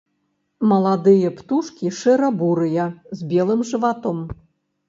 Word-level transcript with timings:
Маладыя 0.71 1.29
птушкі 1.41 1.93
шэра-бурыя 1.99 2.89
з 3.21 3.31
белым 3.35 3.61
жыватом. 3.75 4.17